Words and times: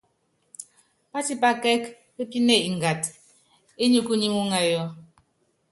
Pátipá 1.11 1.49
kɛ́k 1.63 1.83
pépíne 2.15 2.55
ngata 2.75 3.09
enikú 3.83 4.13
nyi 4.17 4.27
muúŋayɔ. 4.33 4.81